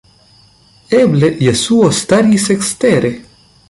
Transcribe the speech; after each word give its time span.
Eble 1.01 1.31
Jesuo 1.49 1.93
staris 2.01 2.51
ekstere! 2.59 3.17